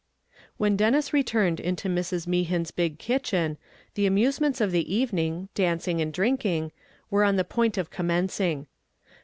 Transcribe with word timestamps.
When 0.57 0.75
Denis 0.75 1.13
returned 1.13 1.59
into 1.59 1.87
Mrs. 1.87 2.25
Mehan's 2.25 2.71
big 2.71 2.97
kitchen, 2.97 3.59
the 3.93 4.07
amusements 4.07 4.59
of 4.59 4.71
the 4.71 4.91
evening 4.91 5.49
dancing 5.53 6.01
and 6.01 6.11
drinking 6.11 6.71
were 7.11 7.23
on 7.23 7.35
the 7.35 7.43
point 7.45 7.77
of 7.77 7.91
commencing. 7.91 8.65